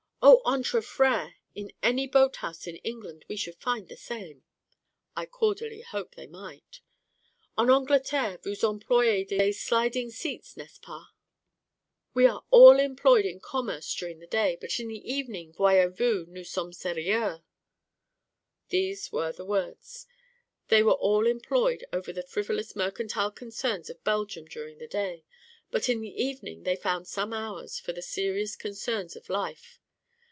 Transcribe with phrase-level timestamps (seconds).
[0.23, 0.39] 'O!
[0.45, 1.33] entre frères!
[1.55, 4.43] In any boat house in England we should find the same.'
[5.15, 6.81] (I cordially hope they might.)
[7.57, 11.07] 'En Angleterre, vous employez des sliding seats, n'est ce pas?'
[12.13, 16.27] 'We are all employed in commerce during the day; but in the evening, voyez vous,
[16.27, 17.41] nous sommes sérieux.'
[18.69, 20.05] These were the words.
[20.67, 25.23] They were all employed over the frivolous mercantile concerns of Belgium during the day;
[25.71, 29.79] but in the evening they found some hours for the serious concerns of life.